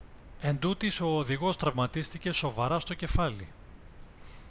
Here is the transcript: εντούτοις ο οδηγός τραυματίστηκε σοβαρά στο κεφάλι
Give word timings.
εντούτοις 0.41 1.01
ο 1.01 1.05
οδηγός 1.17 1.57
τραυματίστηκε 1.57 2.31
σοβαρά 2.31 2.79
στο 2.79 2.93
κεφάλι 2.93 3.47